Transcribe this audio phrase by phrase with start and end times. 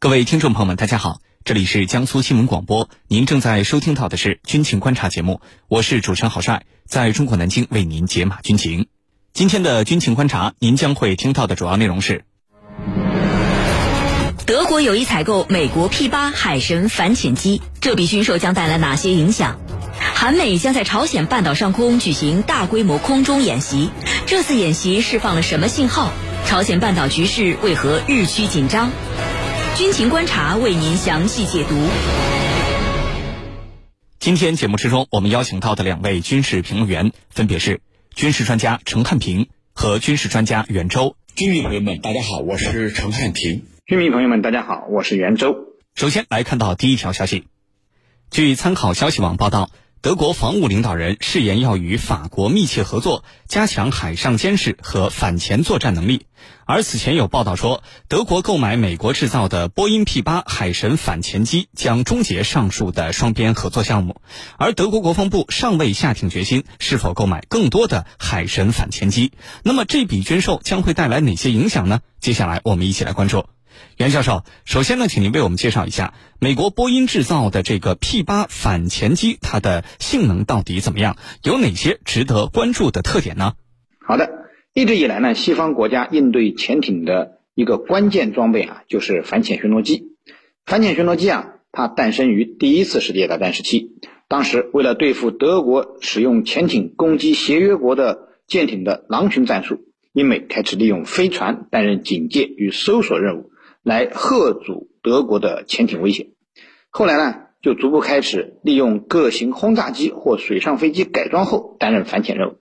[0.00, 8.86] 各位听众朋友们，大家好，这里是江苏新闻广播，您正在收听到的是军情观察节目，我是主持人郝帅，在中国南京为您解码军情。
[9.32, 12.22] 今天的军情观察，您将会听到的主要内容是：
[14.46, 19.58] 德国有意采购美国 P 八海神反潜机，这笔军售将带来哪些影响？
[20.14, 23.90] 韩美将在朝鲜半岛上空举行大规模空中演习，
[24.26, 26.12] 这次演习释放了什么信号？
[26.46, 28.92] 朝鲜半岛局势为何日趋紧张？
[29.78, 31.76] 军情观察为您详细解读。
[34.18, 37.80] 今天节目之中，我们邀请到的两位军事评论员分别是
[38.12, 41.14] 军事专家陈汉平和军事专家袁周。
[41.36, 43.66] 军迷朋友们，大家好，我是陈汉平。
[43.86, 45.54] 军迷朋友们，大家好，我是袁周。
[45.94, 47.44] 首先来看到第一条消息，
[48.32, 49.70] 据参考消息网报道。
[50.00, 56.26] 德国防务领导人誓言要与法国密切合作，加强海上监视和反潜作战能力。
[56.64, 64.20] 而此前有报道说，德国购买美国制造的波音 P8 海神反潜机将终结上述的双边合作项目。
[64.56, 69.32] 而德国国防部尚未下定决心是否购买更多的海神反潜机。
[69.64, 72.00] 那么这笔军售将会带来哪些影响呢？
[72.20, 73.46] 接下来我们一起来关注。
[73.96, 81.16] 袁教授，首先呢，请您为我们介绍一下美国波音制造的这个 P 八反潜机，它的性能到底怎么样？
[81.42, 83.54] 有哪些值得关注的特点呢？
[84.00, 84.30] 好的，
[84.72, 90.16] 一直以来呢，西方国家应对潜艇的一个关键装备啊，就是反潜巡逻机。
[90.64, 99.80] 反潜巡逻机啊，它诞生于第一次世界大战时期，当时为了对付德国使用潜艇攻击协约国的舰艇的狼群战术，
[100.12, 103.50] 英美开始利用飞船担任警戒与搜索任务。
[103.88, 106.28] 来吓阻德国的潜艇威胁，
[106.90, 112.58] 后来呢，就逐步开始利用各型轰炸机或水上飞机改装后担任反潜任务。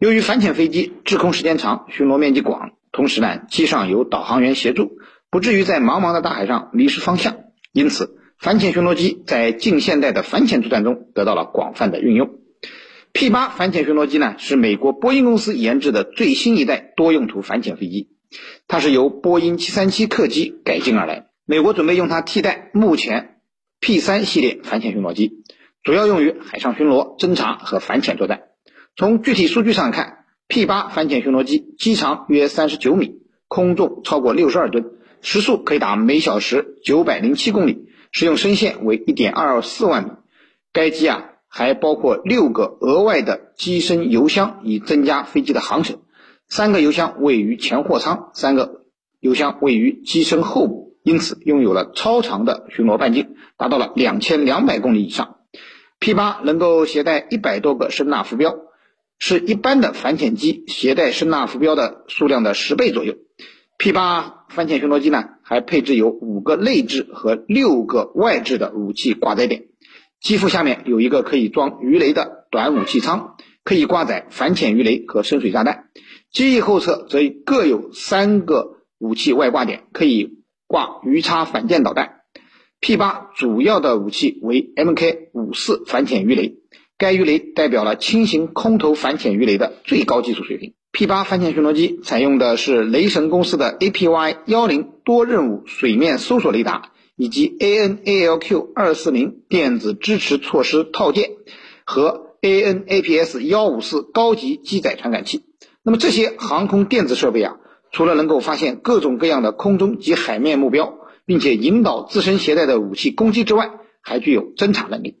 [0.00, 4.98] 由于反潜飞机滞空时间长、巡逻面积广，同时呢，机上有导航员协助，
[5.30, 7.36] 不至于在茫茫的大海上迷失方向，
[7.72, 12.30] 因此反潜巡逻机在近现代的反潜作战中得到了广泛的运用。
[13.12, 18.08] P 八反潜巡逻机呢，是美国波音公司研制的最新一代多用途反潜飞机。
[18.66, 23.40] 它是由波音737客机改进而来，美国准备用它替代目前
[23.80, 25.44] P3 系列反潜巡逻机，
[25.82, 28.42] 主要用于海上巡逻、侦察和反潜作战。
[28.96, 34.84] 从具体数据上看，P8 反潜巡逻机机长约39米，空重超过62吨，
[35.22, 40.10] 时速可以达每小时907公里，使用升限为1.24万米。
[40.72, 46.00] 该机啊还包括六个额外的机身油箱，以增加飞机的航程。
[46.48, 48.82] 三个油箱位于前货舱，三个
[49.20, 55.36] 油箱位于机身后部，因此拥有了超长的巡逻半径，达到了两千两百公里以上。
[56.00, 58.54] P 八能够携带一百多个声纳浮标，
[59.18, 63.16] 是一般的反潜机携带声纳浮标的数量的十倍左右。
[63.76, 69.64] P 八反潜巡逻机呢，还配置有五个内置和六个外置的武器挂载点，
[70.20, 73.36] 机腹下面有一个可以装鱼雷的短武器舱，
[73.68, 75.90] 可以挂载反潜鱼雷和深水炸弹。
[76.32, 82.22] 机翼后侧则各有三个武器外挂点，可以挂鱼叉反舰导弹。
[82.80, 86.54] P 八主要的武器为 Mk 五四反潜鱼雷，
[86.96, 90.72] 该鱼雷代表了轻型空投反潜鱼雷的最高技术水平。
[90.90, 101.32] P 八反潜巡逻机采用的是雷神公司的 APY 幺零多任务水面搜索雷达，以及 ANALQ 二四零电子支持措施套件
[101.84, 105.44] 和 ANAPS 幺五四高级机载传感器。
[105.82, 107.56] 那么这些航空电子设备啊，
[107.92, 113.70] 除了能够发现各种各样的空中及海面目标，并且引导自身携带的武器攻击之外，
[114.02, 115.16] 还具有侦察能力。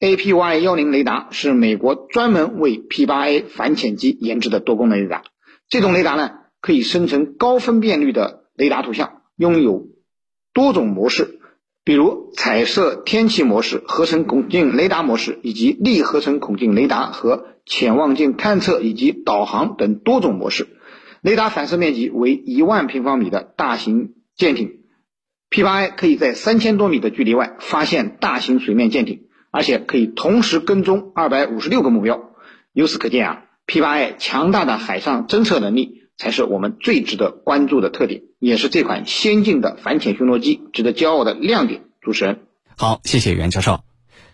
[0.00, 5.24] APY 幺零雷达是美国专门为 P8A 反潜机研制的多功能雷达。
[5.68, 6.30] 这种雷达呢，
[6.60, 9.88] 可以生成高分辨率的雷达图像，拥有
[10.54, 11.39] 多种模式。
[11.84, 20.68] 比如彩色天气模式、合成孔径雷达模式，以及力合成孔径雷达和潜望镜探测以及导航等多种模式。
[21.22, 24.80] 雷达反射面积为一万平方米的大型舰艇
[25.50, 32.32] ，P8I 可以在三千多米的距离外发现大型水面舰艇，而且可以同时跟踪二百五十六个目标。
[32.72, 35.98] 由此可见啊，P8I 强大的海上侦测能力。
[36.20, 41.82] 才是我们最值得关注的特点，也是这款先进的反潜巡逻机值得骄傲的亮点。
[42.00, 42.40] 主持人，
[42.76, 43.84] 好，谢谢袁教授。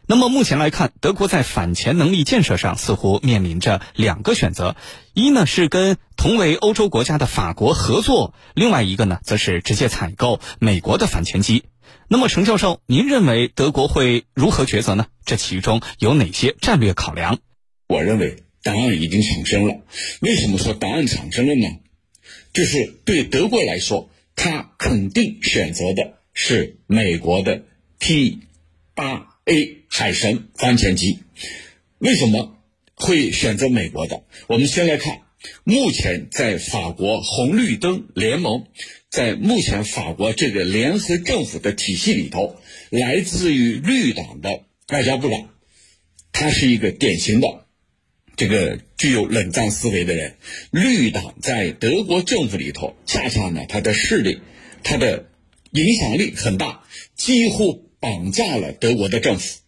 [0.07, 4.77] 那么目前来看，德国在反潜能力建设上似乎面临着两个选择：
[5.13, 11.65] 一呢是跟同为欧洲国家的法国合作，另外一个呢则是直接采购美国的反潜机。
[12.09, 15.07] 那么程教授，您认为德国会如何抉择呢？
[15.25, 17.39] 这其中有哪些战略考量？
[17.89, 18.43] 我认为。
[18.63, 19.77] 答案已经产生了。
[20.21, 21.69] 为什么说答案产生了呢？
[22.53, 27.65] 就是对德国来说，他肯定选择的是美国的
[27.99, 28.41] P
[28.95, 31.19] 八 A 海神反潜机。
[31.99, 32.59] 为什么
[32.95, 34.23] 会选择美国的？
[34.47, 35.21] 我们先来看，
[35.65, 38.67] 目前在法国红绿灯联盟，
[39.11, 42.57] 在目前法国这个联合政府的体系里头，
[42.91, 45.51] 来自于绿党的外交部长，
[46.33, 47.66] 他是一个典型的。
[48.37, 50.37] 这个具有冷战思维的人，
[50.71, 54.41] 绿党在德国政府里头，恰恰呢，他的势力，
[54.85, 55.31] 他的
[55.71, 56.85] 影响力很大，
[57.15, 59.61] 几乎绑架了德国的政府，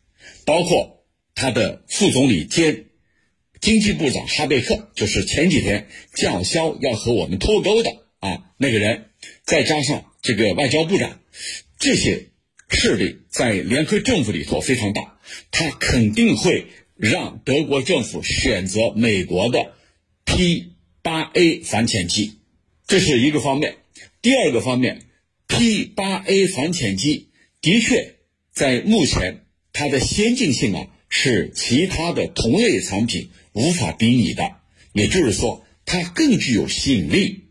[0.44, 1.02] 包括
[1.34, 2.84] 他的副总理兼
[3.58, 7.90] 经济部长哈贝克，就是前几天叫嚣要和我们脱钩的
[8.20, 9.06] 啊那个人，
[9.44, 11.20] 再加上这个外交部长，
[11.78, 12.26] 这些
[12.68, 15.18] 势力在联合政府里头非常大，
[15.50, 16.66] 他肯定会。
[16.98, 19.72] 让德国政府选择美国的
[20.24, 22.32] P 八 A 反潜机，
[22.88, 23.76] 这是一个方面。
[24.20, 25.06] 第二个方面
[25.46, 27.28] ，P 八 A 反潜机
[27.60, 28.16] 的确
[28.52, 34.56] 在目前它的先进性啊是其他的同类产品无法比拟的，
[34.92, 37.44] 也就是说它更具有吸引力。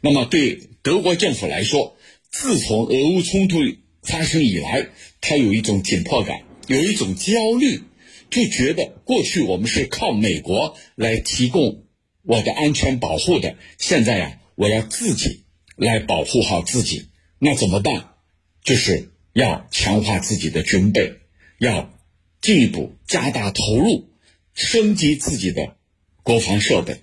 [0.00, 1.96] 那么对德国政府来说，
[2.32, 3.58] 自从俄乌冲突
[4.02, 4.88] 发生以来，
[5.20, 7.82] 它有一种紧迫感，有一种焦虑。
[8.30, 11.84] 就觉得过去我们是靠美国来提供
[12.22, 15.44] 我的安全保护的，现在呀，我要自己
[15.76, 18.14] 来保护好自己，那怎么办？
[18.62, 21.14] 就是要强化自己的军备，
[21.58, 21.92] 要
[22.40, 24.08] 进一步加大投入，
[24.54, 25.76] 升级自己的
[26.22, 27.00] 国防设备。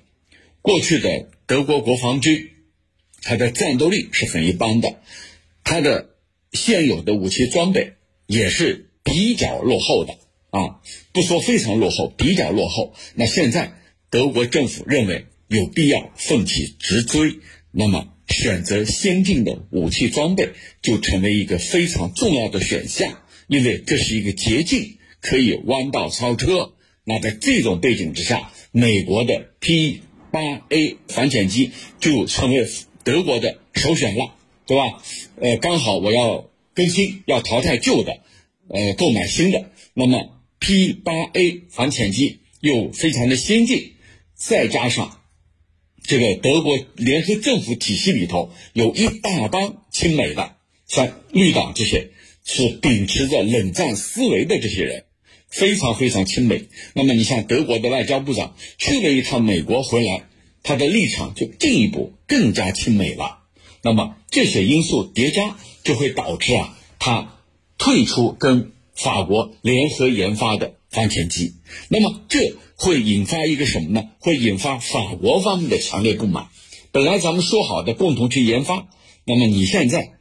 [0.61, 2.49] 过去的德国国防军，
[3.21, 5.01] 它的战斗力是很一般的，
[5.63, 6.09] 它的
[6.53, 7.93] 现有的武器装备
[8.27, 10.17] 也是比较落后的。
[10.57, 10.79] 啊，
[11.13, 12.93] 不说非常落后，比较落后。
[13.15, 13.73] 那现在
[14.09, 17.35] 德国政府认为有必要奋起直追，
[17.71, 20.49] 那么选择先进的武器装备
[20.81, 26.73] 就成为一个非常重要的选项，因为这是一个捷径，可以弯道超车。
[27.03, 30.01] 那在这种背景之下，美国的 P
[30.31, 32.67] 八 A 反潜机就成为
[33.03, 34.33] 德国的首选了，
[34.65, 35.03] 对吧？
[35.39, 38.19] 呃，刚好我要更新，要淘汰旧的，
[38.69, 40.33] 呃，购买新的，那么。
[40.59, 43.93] P 八 A 反潜机又非常的先进，
[44.33, 45.21] 再加上
[46.03, 50.55] 这个德国联合政府体系里头有一大帮亲美的，
[50.87, 52.09] 像绿党这些
[52.43, 55.05] 是秉持着冷战思维的这些人，
[55.47, 56.67] 非常非常亲美。
[56.93, 60.27] 那么你像德国的外交部长去了一趟美国回来，
[60.63, 63.43] 他的立场就进一步更加亲美了。
[63.83, 67.37] 那么这些因素叠加，就会导致啊，他
[67.77, 68.71] 退出跟。
[68.97, 71.53] 法国联合研发的反潜机，
[71.87, 74.09] 那么这会引发一个什么呢？
[74.19, 76.47] 会引发法国方面的强烈不满。
[76.91, 78.87] 本来咱们说好的共同去研发，
[79.23, 80.13] 那么你现在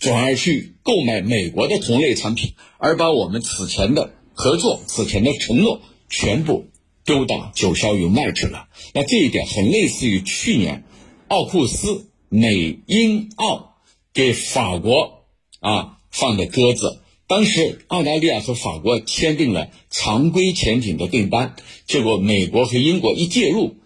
[0.00, 6.66] 转而去购买美国的同类产品，而把我们此前的合作、此前的承诺全部
[7.04, 8.66] 丢到九霄云外去了。
[8.94, 10.82] 那这一点很类似于去年
[11.28, 13.76] 奥库斯美英澳
[14.12, 15.24] 给法国
[15.60, 16.98] 啊放的鸽子。
[17.32, 21.56] 当时澳大利亚和法国签订了常规潜艇的订单，
[21.86, 23.76] 结果美国和英国一介入，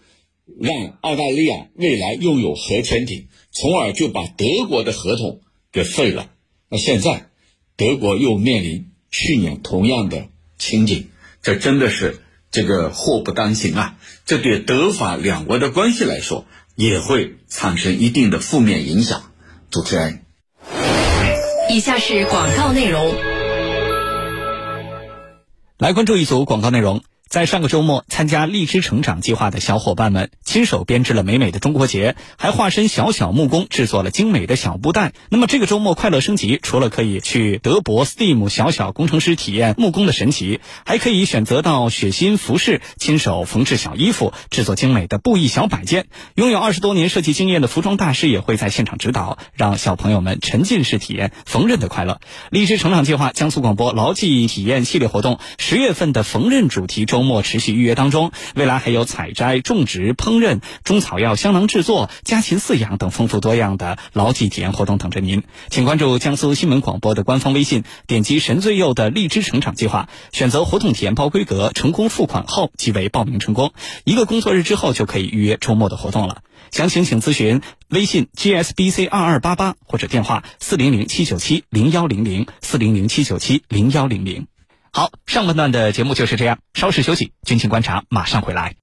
[0.61, 6.29] 让澳大利亚未来拥有核潜艇，从而就把德国的合同给废了。
[6.69, 7.29] 那现在
[7.77, 10.27] 德国又面临去年同样的
[10.59, 11.07] 情景，
[11.41, 12.19] 这真的是
[12.51, 13.97] 这个祸不单行啊！
[14.25, 19.31] 这对德法两国的关系来说也会产生一定的负面影响。
[19.71, 20.25] 主持人，
[21.71, 23.36] 以下是广告内容。
[25.79, 27.03] 来关注一组广告内容。
[27.29, 35.13] 在上个周末，参加荔枝成长计划的小伙伴们亲手编织了美美的中国结，还化身小小木工制作了精美的小布袋。
[35.29, 46.07] 那么这个周末快乐升级，除了可以去德博 STEAM 小小工程师体验木工的神奇，还可以选择到雪心服饰亲手缝制小衣服，制作精美的布艺小摆件。
[46.37, 52.21] 拥有二十多年设计经验的服装大师也会在现场指导，让小朋友们沉浸式体验缝纫的快乐。
[52.51, 65.43] 荔枝成长计划江苏广播牢记体验系列活动，十月份的缝纫主题周周末持续预约当中，未来还有采摘、种植、烹饪、中草药香囊制作、家禽饲养等丰富多样的劳技体验活动等着您。
[65.71, 73.73] 请关注江苏新闻广播的官方微信，点击神最右的荔枝成长计划，选择活动体验包规格，成功付款后即为报名成功。
[74.05, 76.43] 一个工作日之后就可以预约周末的活动了。
[76.71, 84.47] 详情请咨询微信 gsbc 二二八八或者电话四零零七九七零幺零零四零零七九七零幺零零。
[84.97, 88.73] 好，上半段的节目就是这样，稍事休息，军情观察马上回来。